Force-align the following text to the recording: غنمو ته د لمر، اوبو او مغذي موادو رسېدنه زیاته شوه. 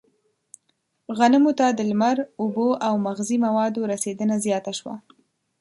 غنمو 1.17 1.51
ته 1.59 1.67
د 1.71 1.79
لمر، 1.89 2.17
اوبو 2.41 2.67
او 2.87 2.93
مغذي 3.05 3.37
موادو 3.45 3.87
رسېدنه 3.93 4.35
زیاته 4.45 4.71
شوه. 4.79 4.95